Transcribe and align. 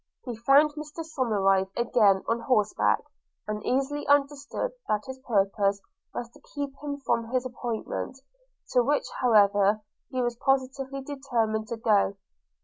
He 0.23 0.35
found 0.35 0.71
Mr 0.71 1.03
Somerive 1.05 1.69
again 1.77 2.23
on 2.27 2.39
horse 2.39 2.73
back, 2.73 3.03
and 3.47 3.63
easily 3.63 4.07
understood 4.07 4.71
that 4.87 5.05
his 5.05 5.19
purpose 5.19 5.79
was 6.11 6.27
to 6.31 6.41
keep 6.55 6.71
him 6.81 6.97
from 7.05 7.29
his 7.29 7.45
appointment, 7.45 8.17
to 8.71 8.81
which 8.81 9.05
however 9.19 9.81
he 10.09 10.23
was 10.23 10.37
positively 10.37 11.01
determined 11.03 11.67
to 11.67 11.77
go. 11.77 12.17